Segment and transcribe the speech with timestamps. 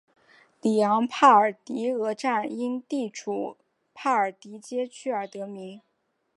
[0.61, 3.55] 里昂帕尔迪厄站因地处
[3.93, 5.79] 帕尔迪厄街区而得名。